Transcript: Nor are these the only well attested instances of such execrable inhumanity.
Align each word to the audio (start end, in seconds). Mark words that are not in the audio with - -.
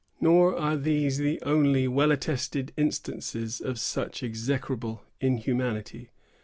Nor 0.19 0.57
are 0.57 0.77
these 0.77 1.19
the 1.19 1.39
only 1.43 1.87
well 1.87 2.11
attested 2.11 2.73
instances 2.75 3.61
of 3.63 3.79
such 3.79 4.23
execrable 4.23 5.03
inhumanity. 5.19 6.09